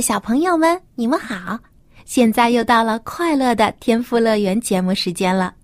[0.00, 1.58] 小朋友们，你们好！
[2.04, 5.54] 现在又到了快乐的天赋乐园节目时间了。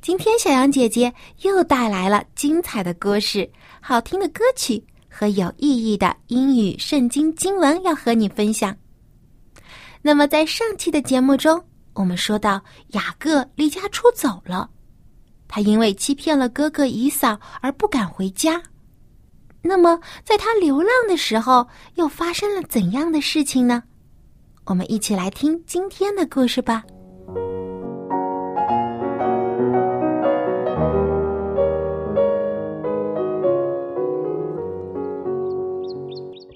[0.00, 1.12] 今天小羊姐姐
[1.42, 3.50] 又带来了精彩的故事、
[3.80, 8.74] 好听的歌曲和有意义的英语圣经经文要和你分享。
[10.00, 11.62] 那么在上期的节目中，
[11.94, 12.62] 我们说到
[12.92, 14.70] 雅各离家出走了，
[15.48, 18.62] 他因为欺骗了哥哥以嫂而不敢回家。
[19.68, 23.82] 那么，在他流浪的时候，又发生了怎样的事情呢？
[24.64, 26.84] 我们一起来听今天的故事吧。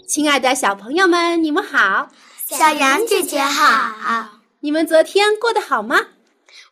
[0.08, 2.08] 亲爱的小朋友们，你们好！
[2.46, 4.40] 小羊姐姐好！
[4.60, 5.96] 你们昨天过得好吗？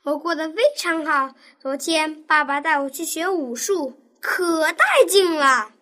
[0.05, 1.35] 我过得非常好。
[1.61, 5.73] 昨天爸爸带我去学武术，可带劲了！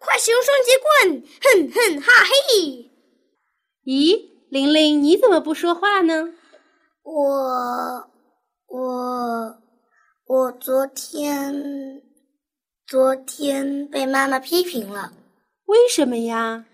[0.00, 1.22] 快使用双截棍！
[1.42, 2.90] 哼哼哈嘿！
[3.84, 6.32] 咦，玲玲，你怎么不说话呢？
[7.02, 8.10] 我
[8.66, 9.58] 我
[10.24, 12.02] 我昨天
[12.86, 15.12] 昨天被妈妈批评了。
[15.66, 16.64] 为什么呀？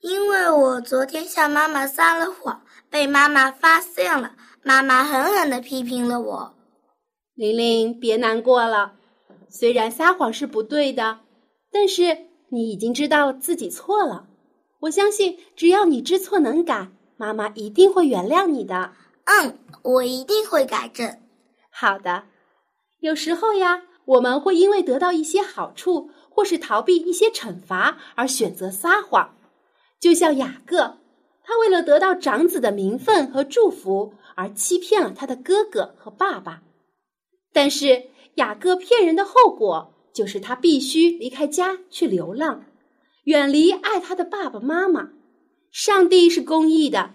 [0.00, 6.54] 因为我昨天向妈妈撒了谎，被妈妈发现了，妈妈狠狠的批评了我。
[7.34, 8.94] 玲玲，别难过了。
[9.48, 11.20] 虽然撒谎是不对的，
[11.70, 12.33] 但是。
[12.54, 14.28] 你已经知道自己错了，
[14.82, 18.92] 我相信只要你知错能改，妈妈一定会原谅你的。
[19.24, 21.18] 嗯，我一定会改正。
[21.68, 22.26] 好的，
[23.00, 29.34] 有时候呀，我们会因为得到一些好处，或是逃避一些惩罚而选择撒谎，
[29.98, 30.98] 就像雅各，
[31.42, 36.62] 他为了得到长子的名分和祝福而欺骗了他的哥哥和爸爸。
[37.52, 38.04] 但是
[38.36, 39.93] 雅各骗人的后果。
[40.14, 42.64] 就是他必须离开家去流浪，
[43.24, 45.10] 远离爱他的爸爸妈妈。
[45.72, 47.12] 上帝是公义的，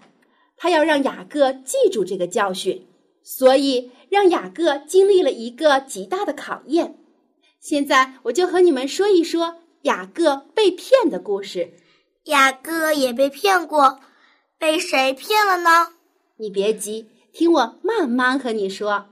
[0.56, 2.86] 他要让雅各记住这个教训，
[3.22, 6.98] 所以让雅各经历了一个极大的考验。
[7.58, 11.72] 现在我就和你们说一说雅各被骗的故事。
[12.24, 13.98] 雅各也被骗过，
[14.58, 15.94] 被谁骗了呢？
[16.36, 19.06] 你别急，听我慢慢和你说。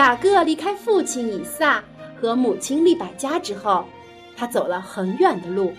[0.00, 1.84] 雅各离开父亲以撒
[2.18, 3.84] 和母亲利百加之后，
[4.34, 5.74] 他走了很远的路，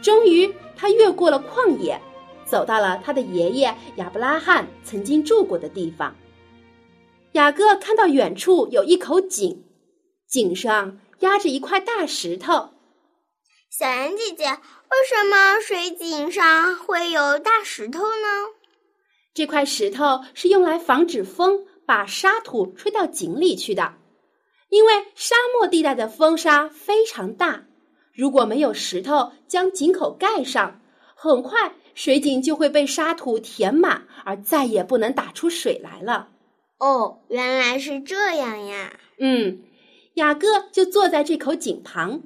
[0.00, 2.00] 终于他越过了旷野，
[2.44, 6.14] 走到了他的爷爷亚伯拉罕曾经住过的地方。
[7.32, 9.64] 雅各看到远处有一口井，
[10.28, 12.68] 井上压着一块大石头。
[13.68, 18.28] 小妍姐姐，为什么水井上会有大石头呢？
[19.34, 21.66] 这块石头是用来防止风。
[21.90, 23.94] 把沙土吹到井里去的，
[24.68, 27.64] 因为沙漠地带的风沙非常大，
[28.14, 30.80] 如果没有石头将井口盖上，
[31.16, 36.28] 很快水井就会被沙土填满，而再也不能打出水来了。
[36.78, 38.96] 哦，原来是这样呀。
[39.18, 39.58] 嗯，
[40.14, 42.22] 雅各就坐在这口井旁，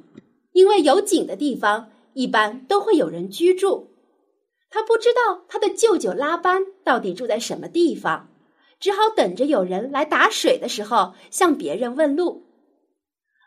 [0.53, 3.89] 因为有井的地方一般都会有人居住。
[4.69, 8.29] 他不知道他的舅舅拉班到底住在什么地方。
[8.85, 12.43] 只好等着有人来打水的时候向别人问路。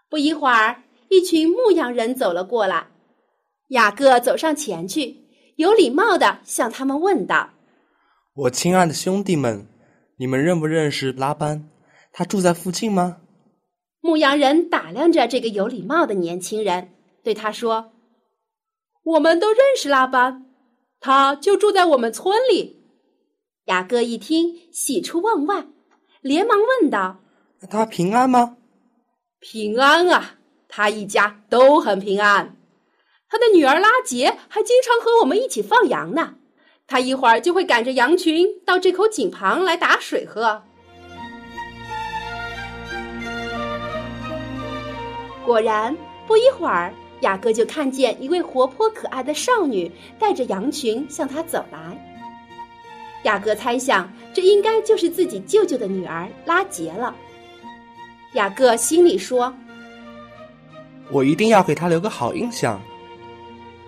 [0.10, 2.88] 不一会儿，一群牧羊人走了过来。
[3.68, 7.52] 雅各走上前去，有礼貌的向他们问道
[8.34, 9.68] ：“我亲爱的兄弟们，
[10.18, 11.70] 你们认不认识拉班？
[12.12, 13.18] 他住在附近吗？”
[14.02, 16.90] 牧羊人打量着这个有礼貌的年轻人，
[17.24, 17.92] 对他说
[19.06, 20.48] ：“我们都认识拉班，
[21.00, 22.76] 他就住在我们村里。”
[23.68, 25.66] 雅各一听，喜出望外，
[26.22, 27.18] 连忙问道
[27.70, 28.56] ：“他平安吗
[29.42, 30.36] ？”“平安啊，
[30.70, 32.56] 他一家都很平安。
[33.28, 36.36] 他的女儿拉杰还经常和我们一起放羊呢。
[36.88, 40.64] 他一会儿就会赶着羊群到这口井旁来打水喝。”
[45.46, 45.94] 果然，
[46.26, 52.17] 不一会儿，雅各就看见一位活泼可爱的少女带着羊群向他走来。
[53.24, 57.14] 雅各猜想，这应该就是自己舅舅的女儿拉杰了。
[58.34, 59.54] 雅各心里说
[61.12, 62.80] ：“我一定要给她留个好印象。”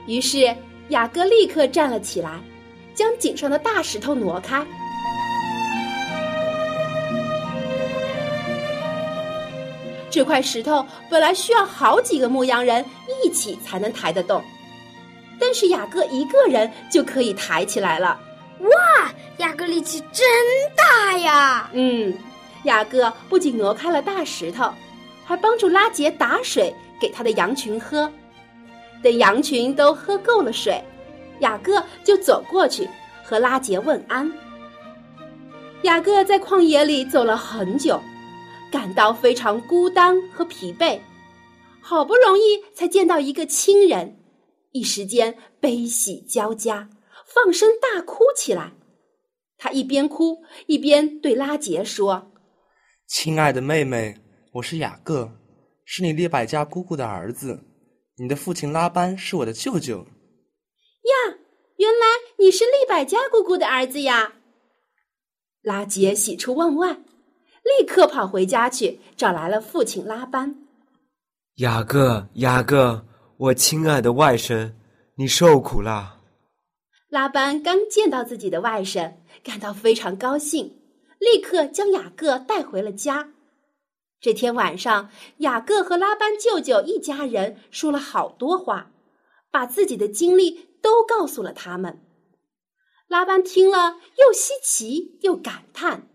[0.07, 0.55] 于是
[0.89, 2.39] 雅各立刻站了起来，
[2.95, 4.65] 将井上的大石头挪开。
[10.09, 12.83] 这块石头本来需要好几个牧羊人
[13.23, 14.43] 一起才能抬得动，
[15.39, 18.19] 但是雅各一个人就可以抬起来了。
[18.59, 20.27] 哇，雅各力气真
[20.75, 21.69] 大呀！
[21.73, 22.13] 嗯，
[22.63, 24.71] 雅各不仅挪开了大石头，
[25.25, 28.11] 还帮助拉杰打水给他的羊群喝。
[29.01, 30.83] 等羊群都喝够了水，
[31.39, 32.87] 雅各就走过去
[33.23, 34.31] 和拉杰问安。
[35.83, 37.99] 雅各在旷野里走了很久。
[38.71, 40.99] 感到非常孤单和疲惫，
[41.81, 44.19] 好不容易才见到一个亲人，
[44.73, 46.87] 一时间悲喜交加，
[47.33, 48.73] 放声大哭起来。
[49.57, 52.31] 他一边哭一边对拉杰说
[53.07, 54.17] ：“亲爱的妹妹，
[54.53, 55.31] 我是雅各，
[55.85, 57.65] 是你利百加姑姑的儿子。
[58.17, 59.99] 你的父亲拉班是我的舅舅。”
[61.09, 61.37] 呀，
[61.77, 62.05] 原来
[62.37, 64.33] 你是利百加姑姑的儿子呀！
[65.61, 66.97] 拉杰喜出望外。
[67.77, 70.55] 立刻跑回家去，找来了父亲拉班。
[71.55, 73.05] 雅各，雅各，
[73.37, 74.71] 我亲爱的外甥，
[75.15, 76.18] 你受苦了。
[77.09, 79.13] 拉班刚见到自己的外甥，
[79.43, 80.77] 感到非常高兴，
[81.19, 83.33] 立刻将雅各带回了家。
[84.21, 88.91] 这天晚上，雅各和拉班舅舅一家人说了好多话，
[89.49, 91.99] 把自己的经历都告诉了他们。
[93.07, 96.07] 拉班听了，又稀奇又感叹，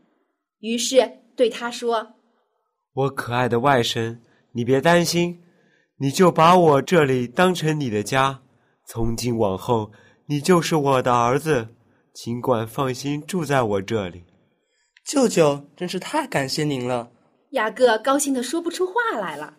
[0.61, 1.21] 于是。
[1.37, 2.15] 对他说
[2.95, 4.19] ：“我可爱的外甥，
[4.53, 5.43] 你别担心，
[5.99, 8.41] 你就把我这里当成你的家。
[8.87, 9.91] 从今往后，
[10.27, 11.69] 你就是我的儿子，
[12.13, 14.25] 尽管放心住在我这里。”
[15.05, 17.11] 舅舅真是太感谢您了。
[17.51, 19.59] 雅各高兴的说不出话来了。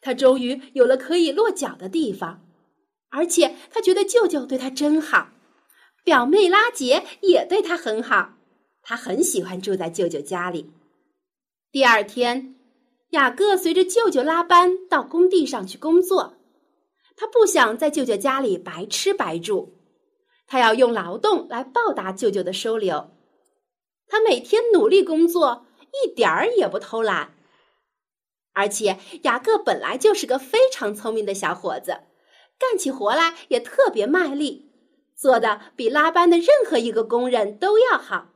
[0.00, 2.46] 他终于有了可以落脚的地方，
[3.10, 5.30] 而且他觉得舅舅对他真好。
[6.04, 8.34] 表妹拉杰也对他很好，
[8.80, 10.70] 他很喜欢住在舅舅家里。
[11.72, 12.54] 第二天，
[13.10, 16.34] 雅各随着舅舅拉班到工地上去工作。
[17.16, 19.74] 他不想在舅舅家里白吃白住，
[20.48, 23.10] 他要用劳动来报答舅舅的收留。
[24.08, 25.66] 他每天努力工作，
[26.02, 27.34] 一点儿也不偷懒。
[28.54, 32.00] 而且，雅各本来就是个非常聪明的小伙子，
[32.58, 34.72] 干起活来也特别卖力，
[35.14, 38.28] 做的比拉班的任何一个工人都要好。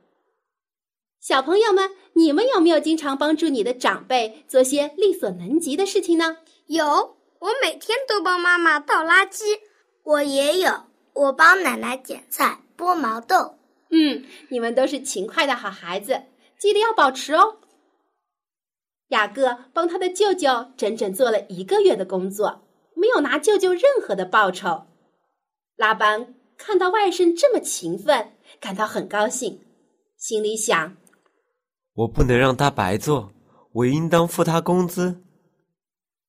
[1.19, 6.37] 小朋友们，你们有没有经常帮助你的长辈做些力所能及的事情呢？
[6.67, 9.59] 有，我每天都帮妈妈倒垃圾。
[10.03, 10.71] 我也有，
[11.13, 13.55] 我帮奶奶捡菜、剥毛豆。
[13.89, 16.23] 嗯，你们都是勤快的好孩子，
[16.57, 17.57] 记得要保持哦。
[19.09, 22.63] 雅各帮他的舅舅整整做了一个月的工作，
[22.95, 24.85] 没有拿舅舅任何的报酬。
[25.75, 29.61] 拉班看到外甥这么勤奋，感到很高兴，
[30.17, 30.97] 心里想。
[31.93, 33.31] 我不能让他白做，
[33.73, 35.21] 我应当付他工资。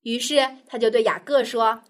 [0.03, 0.35] 于是
[0.67, 1.81] 他就对雅各说：“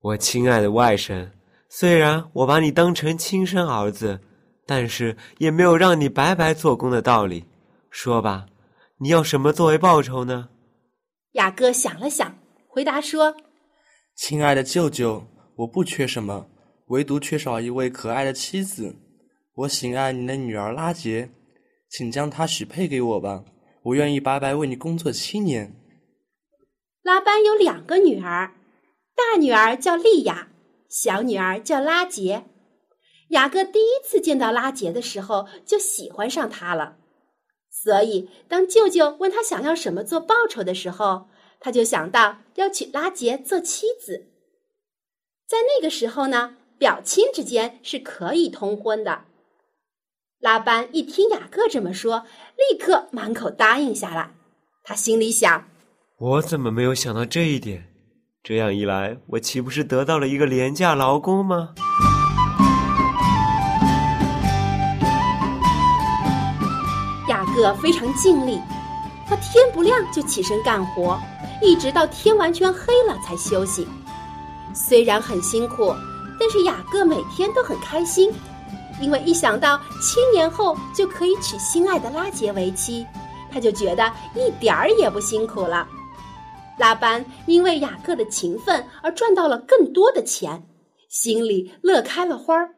[0.00, 1.30] 我亲爱的外甥，
[1.78, 4.18] 虽然我把你当成亲生儿子，
[4.64, 7.44] 但是也没有让你白白做工的道理。
[7.90, 8.46] 说吧，
[8.96, 10.48] 你要什么作为报酬呢？”
[11.36, 12.34] 雅各想了想，
[12.66, 13.36] 回答说
[14.16, 15.22] ：“亲爱的舅舅，
[15.54, 16.48] 我不缺什么，
[16.86, 18.96] 唯独缺少一位可爱的妻子。
[19.56, 21.28] 我喜爱你的女儿拉杰。”
[21.92, 23.44] 请将她许配给我吧，
[23.82, 25.76] 我愿意白白为你工作七年。
[27.02, 28.54] 拉班有两个女儿，
[29.14, 30.48] 大女儿叫莉亚，
[30.88, 32.44] 小女儿叫拉杰。
[33.30, 36.96] 雅各第一次见到拉杰的时候就喜欢上她了，
[37.70, 41.28] 所以当舅舅问他想要什么做报酬的时候，
[41.58, 44.28] 他就想到要娶拉杰做妻子。
[45.48, 49.24] 在那个时候呢，表亲之间是可以通婚的。
[50.38, 52.26] 拉班一听雅各这么说，
[52.56, 54.34] 立刻满口答应下来。
[54.84, 55.68] 他心里想
[56.18, 57.92] ：“我怎么没有想到这一点？
[58.48, 61.70] 这样一来，我岂不是得到了一个廉价劳工吗？”
[67.28, 68.60] 雅各非常尽力，
[69.28, 71.18] 他天不亮就起身干活，
[71.60, 73.88] 一直到天完全黑了才休息。
[74.72, 75.92] 虽然很辛苦，
[76.38, 78.32] 但是雅各每天都很开心。
[79.00, 83.04] 因为一想到七年后就可以娶心爱的拉杰为妻，
[83.50, 85.84] 他就觉得一点儿也不辛苦了。
[86.78, 90.68] 拉班因为雅各的勤奋而赚到了更多的钱，
[91.08, 92.74] 心里乐开了花儿。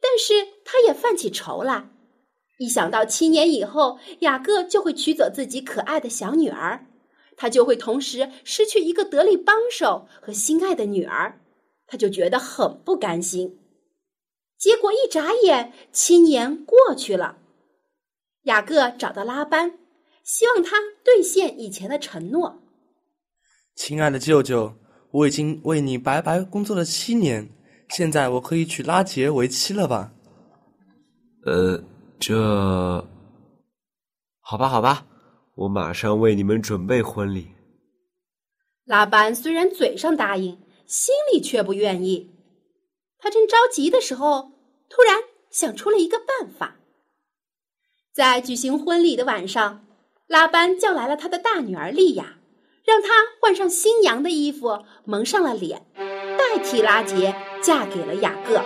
[0.00, 1.90] 但是他也犯起愁来，
[2.58, 6.86] 一想到七年以后雅各就会娶走自己可爱的小女儿，
[7.36, 11.40] 他就会同时失去一个得力帮手和心爱的女儿，
[11.86, 13.60] 他就觉得很不甘心。
[14.58, 17.36] 结果一眨眼，七年过去了，
[18.44, 19.78] 雅各找到拉班，
[20.22, 22.62] 希望他兑现以前的承诺。
[23.74, 24.74] 亲爱的舅舅，
[25.10, 27.48] 我已经为你白白工作了七年。
[27.90, 30.12] 现在我可以娶拉杰为妻了吧？
[31.44, 31.82] 呃，
[32.18, 33.06] 这……
[34.40, 35.06] 好吧，好吧，
[35.54, 37.48] 我马上为你们准备婚礼。
[38.84, 42.30] 拉班虽然嘴上答应，心里却不愿意。
[43.18, 44.52] 他正着急的时候，
[44.88, 45.16] 突然
[45.50, 46.76] 想出了一个办法。
[48.12, 49.84] 在举行婚礼的晚上，
[50.26, 52.38] 拉班叫来了他的大女儿莉亚，
[52.84, 53.08] 让她
[53.40, 55.82] 换上新娘的衣服，蒙上了脸。
[56.36, 58.60] 代替拉杰嫁给了雅各。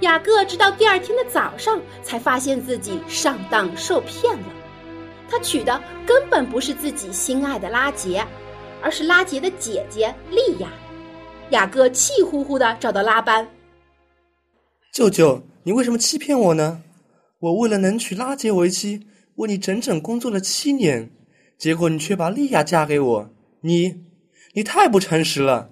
[0.00, 4.46] 雅各直到第二天的早上才发现自己上当受骗了。
[5.30, 8.26] 他娶的根本不是自己心爱的拉杰，
[8.82, 10.68] 而是拉杰的姐姐莉亚。
[11.50, 13.46] 雅各气呼呼的找到拉班
[14.92, 16.82] ：“舅舅，你为什么欺骗我呢？”
[17.40, 21.08] 我为了能娶拉杰为妻，为你整整工作了七年，
[21.56, 23.30] 结果你却把莉亚嫁给我，
[23.60, 23.94] 你，
[24.54, 25.70] 你太不诚实了。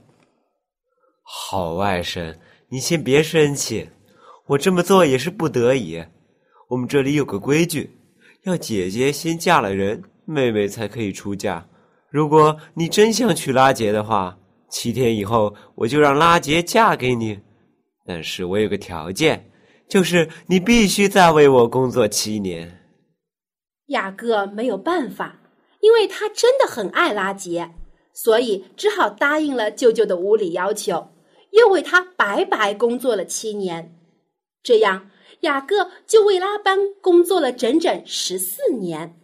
[1.24, 2.36] 好外甥，
[2.68, 3.88] 你先别生气，
[4.46, 6.04] 我这么做也是不得已。
[6.68, 7.98] 我们这里有个规矩，
[8.44, 11.66] 要姐姐先嫁了人，妹妹才可以出嫁。
[12.10, 14.38] 如果你真想娶拉杰的话，
[14.70, 17.40] 七天以后我就让拉杰嫁给你，
[18.06, 19.50] 但是我有个条件。
[19.88, 22.82] 就是你必须再为我工作七年。
[23.86, 25.40] 雅各没有办法，
[25.80, 27.70] 因为他真的很爱拉杰，
[28.12, 31.12] 所以只好答应了舅舅的无理要求，
[31.52, 33.96] 又为他白白工作了七年。
[34.60, 35.08] 这样，
[35.42, 39.14] 雅各就为拉班工作了整整十四年。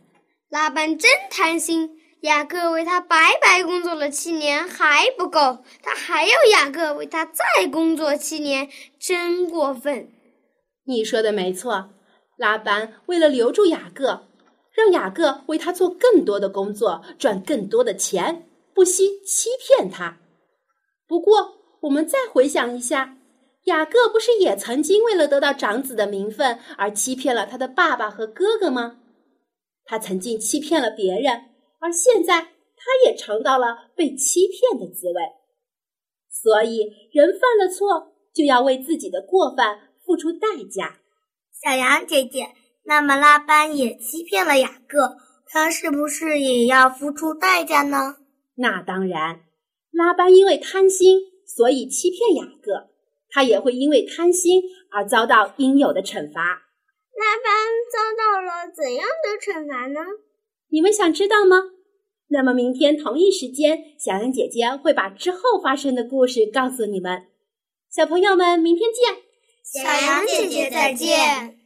[0.49, 1.91] 拉班真贪心，
[2.23, 8.69] 雅各为他白白工作了七年还不够，他还要雅各为他再工作七年，
[9.01, 10.09] 真过分。
[10.85, 11.91] 你说的没错，
[12.37, 14.29] 拉班为了留住雅各，
[14.73, 20.19] 让雅各为他做更多的工作，赚更多的钱，不惜欺骗他。
[21.09, 23.17] 不过，我们再回想一下，
[23.65, 28.99] 雅各不是也曾经为了得到长子的名分而欺骗了他的爸爸和哥哥吗？
[29.85, 31.47] 他曾经欺骗了别人，
[31.83, 35.21] 而现在他也尝到了被欺骗的滋味。
[36.31, 39.91] 所以，人犯了错，就要为自己的过犯。
[40.05, 40.99] 付出代价，
[41.63, 42.49] 小羊姐姐。
[42.85, 48.17] 那么拉班也欺骗了雅各，他是不是也要付出代价呢？
[48.57, 49.45] 那当然，
[49.93, 52.91] 拉班因为贪心，所以欺骗雅各，
[53.31, 54.61] 他也会因为贪心
[54.91, 56.43] 而遭到应有的惩罚。
[56.43, 57.55] 拉班
[57.93, 60.01] 遭到了怎样的惩罚呢？
[60.69, 61.59] 你们想知道吗？
[62.35, 67.25] 那么明天同一时间，小羊姐姐会把之后发生的故事告诉你们。
[67.91, 69.15] 小朋友们，明天见。
[69.63, 71.59] 小羊姐姐再见。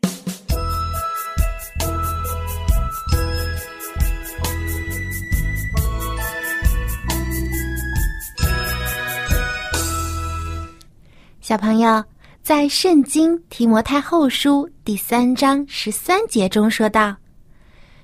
[11.40, 12.02] 小朋友，
[12.42, 17.16] 在《圣经·提摩太后书》第三章十三节中说道：“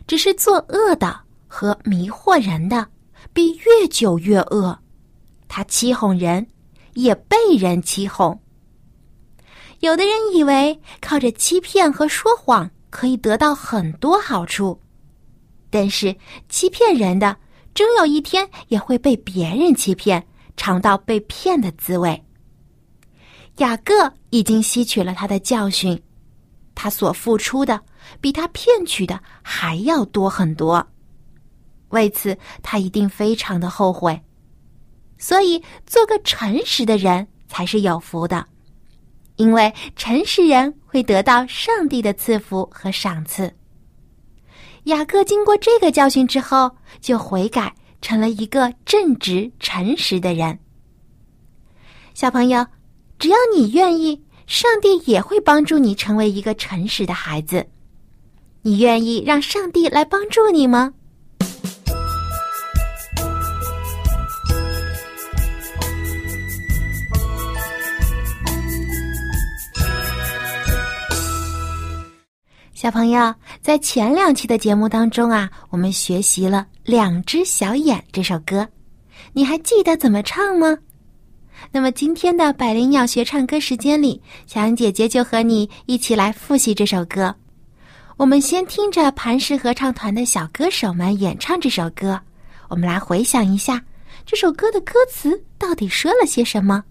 [0.07, 1.23] 只是作恶的
[1.55, 2.89] 和迷惑人的，
[3.35, 4.77] 必越久越恶。
[5.49, 6.47] 他欺哄人，
[6.95, 8.41] 也被人欺哄。”
[9.81, 14.81] 有的人以为靠着欺骗和说谎可以得到很多好处，
[15.69, 16.17] 但是
[16.49, 17.37] 欺骗人的
[17.75, 22.25] 终有一天也会被别人欺骗，尝到被骗的滋味。
[23.59, 26.03] 雅各已经吸取了他的教训，
[26.75, 27.79] 他所付出的
[28.23, 30.85] 比他骗取的还要多很多，
[31.93, 34.21] 为此他一定非常的后悔。
[35.17, 38.45] 所以，做个诚实的人才是有福的。
[39.37, 43.53] 因为诚实人会得到上帝的赐福和赏赐。
[44.85, 46.71] 雅各经过这个教训之后，
[47.01, 50.59] 就悔改，成了一个正直诚实的人。
[52.15, 52.67] 小朋友，
[53.19, 57.67] 只要你愿意，上帝也会帮助你成为一个诚实的孩子。
[58.63, 60.93] 你愿意让上帝来帮助你吗？
[72.83, 78.67] 小朋友，在前两期的节目当中啊，我们学习了《两只小眼》这首歌，
[79.33, 80.77] 你还记得怎么唱吗？
[81.71, 87.33] 那么今天的百灵鸟学唱歌时间里，小羊姐姐就和你一起来复习这首歌。
[88.17, 92.21] 我们先听着磐石合唱团的小歌手们演唱这首歌，
[92.69, 93.81] 我们来回想一下
[94.27, 96.83] 这首歌的歌词到底说了些什么。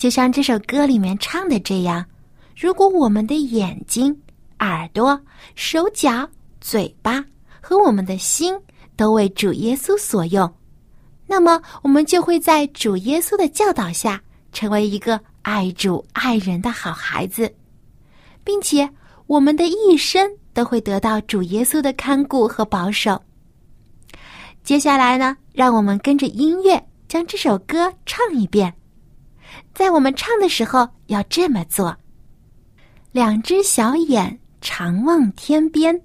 [0.00, 2.02] 就像这首歌里面唱的这样，
[2.56, 4.18] 如果我们的眼睛、
[4.60, 5.20] 耳朵、
[5.54, 6.26] 手脚、
[6.58, 7.22] 嘴巴
[7.60, 8.58] 和我们的心
[8.96, 10.50] 都为主耶稣所用，
[11.26, 14.18] 那么我们就会在主耶稣的教导下，
[14.52, 17.54] 成为一个爱主爱人的好孩子，
[18.42, 18.88] 并且
[19.26, 23.22] 我们的一生都会得到主耶稣的看顾和保守。
[24.64, 28.74] 接下来呢，让我们跟着音乐将这首歌唱一遍。
[29.72, 31.96] 在我们唱的时候要这么做：
[33.12, 35.98] 两只小眼常望天边，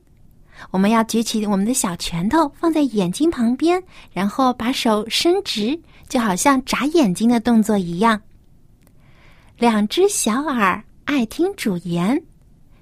[0.72, 3.82] 我们要举起我们的小拳头放在眼睛旁边，
[4.14, 8.22] 然后把手伸直，就好像眨眼睛的动作一样。
[9.58, 12.24] 两只小耳爱听主言，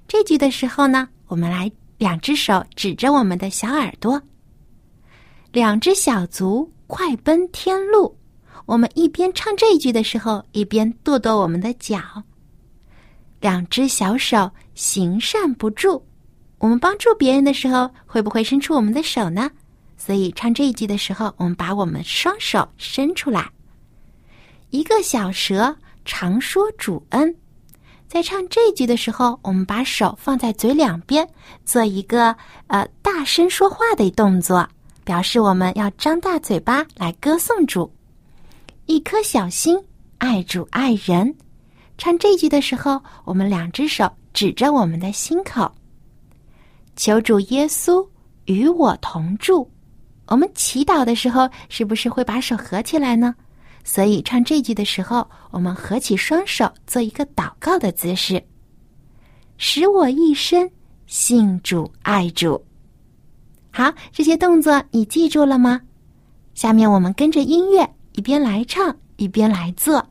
[0.06, 4.20] 这句的时候呢，我们来两只手指着我们的小耳朵。
[5.50, 8.16] 两只小足快奔天路。
[8.66, 11.98] 我们一边唱这一句的时候，一边跺跺我们的脚。
[13.40, 16.02] 两只小手行善不住，
[16.58, 19.50] 我们帮助别人的时候，会不会伸出我们的手呢？
[19.98, 23.50] 所以唱这一句的时候，我们把我们双手伸出来。
[24.70, 27.36] 一个小蛇常说主恩，
[28.08, 31.28] 在唱这句的时候，我们把手放在嘴两边，
[31.64, 32.34] 做一个
[32.66, 34.66] 呃大声说话的动作，
[35.04, 37.93] 表示我们要张大嘴巴来歌颂主。
[38.86, 39.82] 一颗小心，
[40.18, 41.34] 爱主爱人。
[41.96, 45.72] 唱这句的时候，我们两只手指着我们的心口，
[46.94, 48.06] 求主耶稣
[48.44, 49.70] 与我同住。
[50.26, 53.34] 我们祈祷的时候，是不是会把手合起来呢？
[53.84, 58.42] 所以唱这句的时候，我们合起双手，做一个祷告的姿势，
[59.56, 60.70] 使我一生
[61.06, 62.62] 信主爱主。
[63.70, 65.80] 好，这些动作你记住了吗？
[66.54, 67.88] 下面我们跟着音乐。
[68.14, 70.08] 一边来唱，一边来做。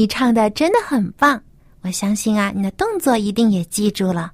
[0.00, 1.38] 你唱的真的很棒，
[1.82, 4.32] 我相信啊，你的动作一定也记住了。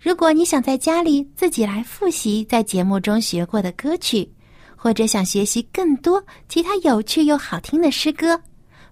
[0.00, 4.32] 如果你想在家里自己来复习在节目中学过的歌曲，
[4.76, 8.40] 或者想学习更多其他有趣又好听的诗歌，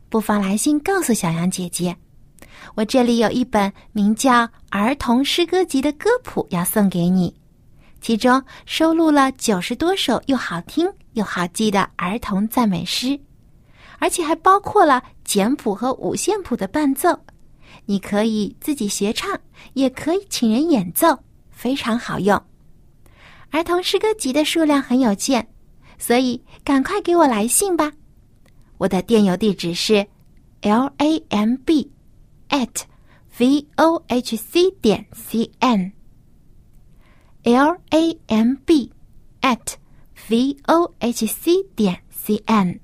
[0.08, 1.96] 不妨来信告诉小杨姐姐。
[2.74, 4.32] 我这里有一本名叫
[4.68, 7.32] 《儿童诗歌集》的歌谱要送给你，
[8.00, 13.16] 其中收录了九十多首又好听又好记的儿童赞美诗。
[14.00, 17.20] 而且还包括了简谱和五线谱的伴奏，
[17.84, 19.38] 你可以自己学唱，
[19.74, 21.16] 也可以请人演奏，
[21.50, 22.42] 非常好用。
[23.50, 25.46] 儿童诗歌集的数量很有限，
[25.98, 27.92] 所以赶快给我来信吧。
[28.78, 30.06] 我的电邮地址是
[30.62, 31.90] l a m b
[32.48, 32.82] at
[33.38, 35.92] v o h c 点 c n
[37.42, 38.90] l a m b
[39.42, 39.74] at
[40.28, 42.80] v o h c 点 c n。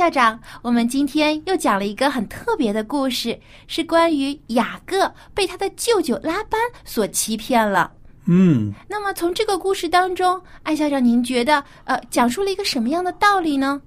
[0.00, 7.92] 校长，我们今天又讲了一个很特别的故事，是关于雅各被他的舅舅拉班所欺骗了。
[8.24, 13.82] 嗯，那么从这个故事当中，艾校长，您觉得呃，讲述了一个什么样的道理呢？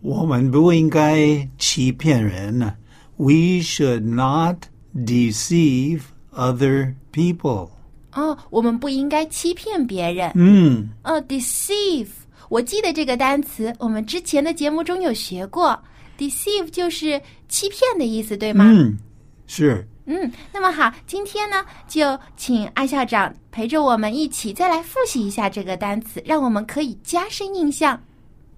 [0.00, 2.74] 我们不应该欺骗人呢。
[3.16, 4.64] We should not
[4.96, 6.00] deceive
[6.32, 7.70] other people.
[8.12, 10.32] 哦，我们不应该欺骗别人。
[10.34, 12.08] 嗯，呃，deceive，
[12.50, 15.80] 我记得这个单词，我们之前的节目中有学过。
[16.18, 18.64] deceive 就是欺骗的意思，对吗？
[18.66, 18.98] 嗯，
[19.46, 19.86] 是。
[20.06, 28.02] 嗯，那么好，今天呢，就请艾校长陪着我们一起再来复习一下这个单词，让我们可以加深印象。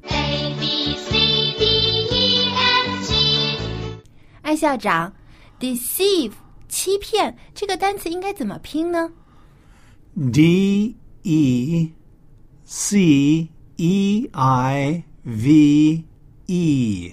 [0.04, 1.12] A B C
[1.58, 1.64] D
[2.10, 3.98] E F G
[4.40, 5.12] 艾校长
[5.60, 6.32] ，deceive
[6.66, 9.12] 欺骗这个单词应该怎么拼呢
[10.32, 11.92] ？D E
[12.64, 13.48] C
[13.81, 16.03] E I V
[16.47, 17.11] E.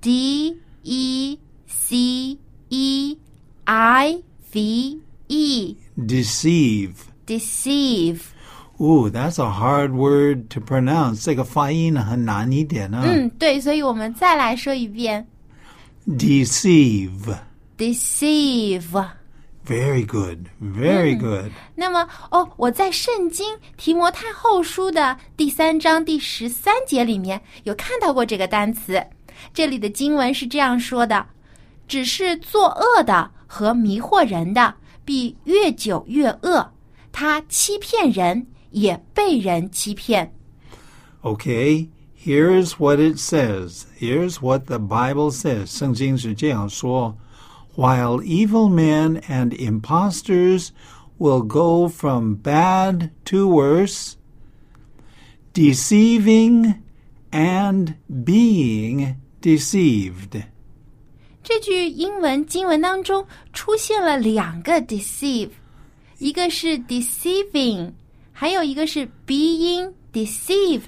[0.00, 2.38] D E C
[2.70, 3.16] E
[3.64, 4.22] I
[4.52, 4.98] V
[5.28, 6.94] E Deceive.
[7.26, 8.32] deceive。
[8.80, 11.24] Ooh, that's a hard word to pronounce.
[11.24, 13.02] 这个发音很难一点啊。
[13.04, 15.26] 嗯，对，所以我们再来说一遍
[16.06, 17.36] Deceive.
[17.78, 19.06] deceive。
[19.65, 20.47] Very good.
[20.59, 21.51] Very good.
[21.75, 29.03] 那么，哦，我在圣经提摩太后书的第三章第十三节里面有看到过这个单词。
[29.53, 31.27] 这里的经文是这样说的
[31.87, 34.73] ：“只是作恶的和迷惑人的，
[35.05, 36.71] 必越久越恶。
[37.11, 40.33] 他欺骗人，也被人欺骗。
[41.21, 43.83] Okay, here's what it says.
[43.99, 45.67] Here's what the Bible says.
[45.67, 47.15] 圣经是这样说
[47.78, 50.68] ：While evil men and impostors
[51.18, 54.14] will go from bad to worse,
[55.52, 56.74] deceiving
[57.30, 60.44] and being deceived.
[61.42, 65.50] 这句英文经文当中出现了两个 deceive，
[66.18, 67.92] 一个是 deceiving，
[68.32, 70.82] 还有一个是 being deceived。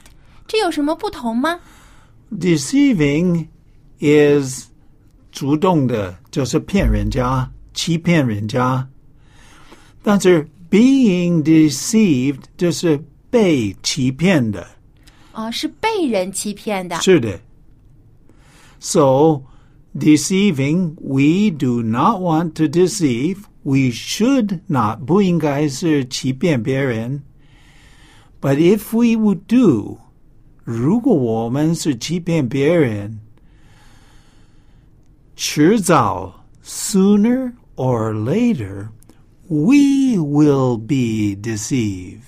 [0.47, 1.61] 这有什么不同吗？
[2.33, 3.49] Deceiving
[4.01, 4.69] is
[5.32, 8.88] 主动的，就是骗人家、欺骗人家。
[10.04, 14.68] 但是 being deceived 就是被欺骗的。
[15.34, 17.00] 哦，是被人欺骗的。
[17.02, 17.40] 是的。
[18.80, 19.44] So
[19.96, 23.38] deceiving, we do not want to deceive.
[23.64, 27.22] We should not 不应该是欺骗别人。
[28.42, 30.00] But if we would do
[30.64, 33.20] 如果我们是欺骗别人，
[35.44, 38.90] 迟早 sooner or later
[39.48, 42.20] we will be deceived.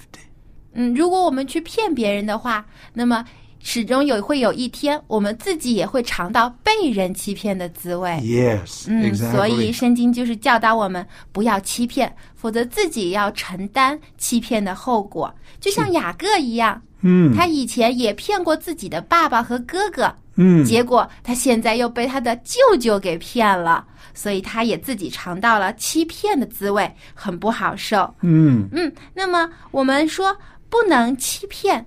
[0.73, 3.23] 嗯，如果我们去骗别人的话，那么
[3.59, 8.09] 始终有会有一天，我们自己也会尝到被人欺骗的滋味。
[8.23, 15.31] Yes, 嗯，所以.圣经就是教导我们不要欺骗，否则自己要承担欺骗的后果。
[15.59, 28.13] 就像雅各一样，嗯他以前也骗过自己的爸爸和哥哥，嗯结果他现在又被他的舅舅给骗了，所以他也自己尝到了欺骗的滋味，很不好受。
[28.21, 30.35] 嗯嗯，那么我们说
[30.69, 31.85] 不能欺骗，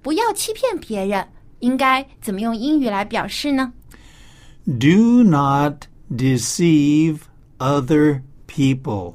[0.00, 1.28] 不要欺骗别人，
[1.60, 3.72] 应该怎么用英语来表示呢
[4.64, 7.18] ？Do not deceive
[7.58, 9.14] other people.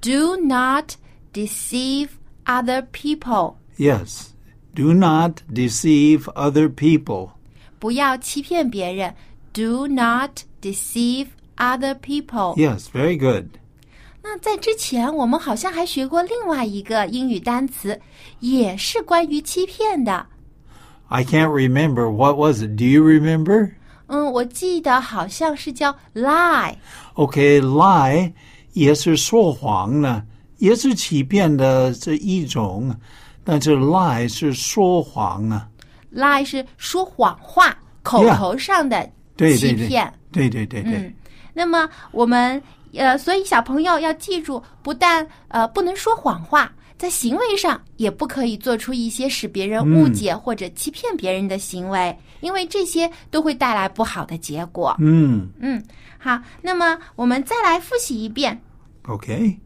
[0.00, 0.94] Do not
[1.32, 2.08] deceive
[2.46, 3.54] other people.
[3.76, 4.28] Yes.
[4.74, 7.30] Do not deceive other people.
[7.79, 9.13] 不要欺骗别人。
[9.53, 12.55] Do not deceive other people.
[12.55, 13.45] Yes, very good.
[14.23, 17.99] 那在之前，我们好像还学过另外一个英语单词，
[18.39, 20.25] 也是关于欺骗的。
[21.09, 22.09] I can't remember.
[22.09, 22.77] What was it?
[22.77, 23.73] Do you remember?
[24.07, 26.75] 嗯，我记得好像是叫 lie。
[27.15, 28.33] Okay, lie
[28.71, 30.23] 也是说谎呢，
[30.57, 32.95] 也是欺骗的这一种，
[33.43, 35.67] 但是 lie 是说谎啊。
[36.12, 39.04] Lie 是说谎话，口头上的
[39.36, 40.12] 欺骗。
[40.30, 40.98] 对，对对对对。
[40.98, 41.14] 嗯，
[41.54, 42.62] 那么我们
[42.94, 54.96] 呃，所以小朋友要记住，不但呃不能说谎话，在行为上也不可以做出一些使别人误解或者欺骗别人的行为，因为这些都会带来不好的结果。
[54.98, 55.82] 嗯嗯，
[56.18, 58.60] 好，那么我们再来复习一遍
[59.04, 59.56] Okay?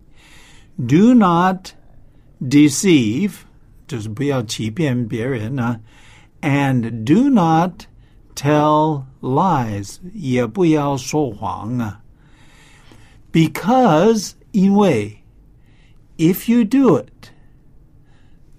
[0.76, 1.68] Do not
[2.40, 3.32] deceive,
[3.86, 5.78] 就是不要欺骗别人啊。
[6.41, 7.87] And do not
[8.35, 12.03] tell lies, 也不要说谎啊。
[13.31, 15.17] Because 因为
[16.17, 17.31] if you do it,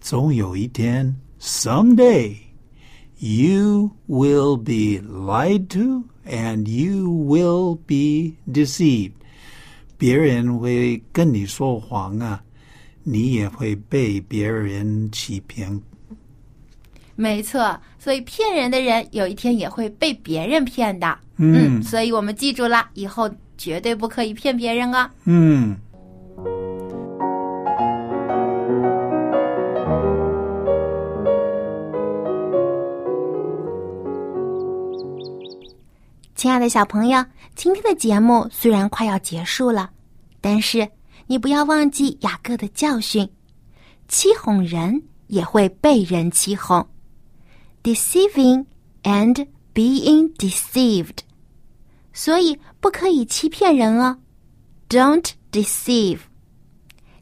[0.00, 2.36] 总有一天 someday
[3.18, 9.12] you will be lied to and you will be deceived.
[9.96, 12.42] 别人会跟你说谎啊，
[13.02, 15.80] 你也会被别人欺骗。
[17.15, 21.17] 没错，所以骗人的人有一天也会被别人骗的。
[21.37, 25.09] 嗯所以我们记住了，以后绝对不可以骗别人哦。
[25.25, 25.75] 嗯。
[36.35, 37.23] 亲爱的小朋友，
[37.55, 39.89] 今天的节目虽然快要结束了，
[40.41, 40.87] 但是
[41.25, 43.27] 你不要忘记雅各的教训：
[44.09, 46.85] 欺哄人也会被人欺哄
[47.83, 48.65] ，deceiving
[49.03, 51.19] and being deceived。
[52.13, 54.19] 所以不可以欺骗人哦
[54.89, 56.19] ，Don't deceive。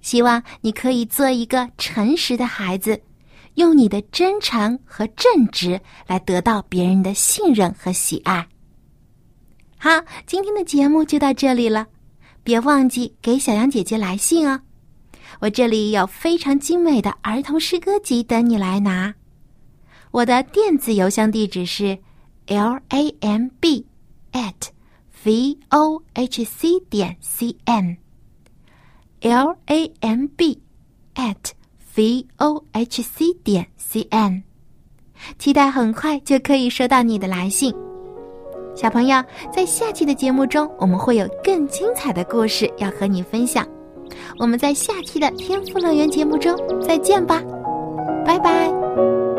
[0.02, 3.02] 希望你可以做一个诚实的孩子，
[3.54, 8.48] 用你的真诚和正直来得到别人的信任和喜爱。
[9.78, 9.90] 好，
[10.26, 11.88] 今天的节目就到这里了，
[12.44, 14.60] 别忘记给小羊姐姐来信哦。
[15.40, 19.16] 我这里有非常精美的儿童诗歌集等你来拿。
[20.12, 21.98] 我的电子邮箱地址是
[22.48, 23.86] l a m b
[24.34, 24.54] at
[25.24, 27.98] v o h c 点 c n
[29.22, 30.60] l a m b
[31.16, 31.52] at
[31.96, 34.44] v o h c 点 c n，
[35.38, 37.74] 期待很快就可以收到你的来信。
[38.76, 43.66] 小朋友，在下期的节目中，我们会有更精彩的故事要和你分享。
[44.40, 47.42] 我们在下期的天赋乐园节目中再见吧，
[48.26, 49.31] 拜拜。